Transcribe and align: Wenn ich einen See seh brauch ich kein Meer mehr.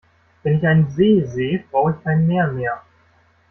Wenn 0.41 0.57
ich 0.57 0.65
einen 0.65 0.89
See 0.89 1.23
seh 1.27 1.63
brauch 1.69 1.91
ich 1.91 2.03
kein 2.03 2.25
Meer 2.25 2.47
mehr. 2.47 2.81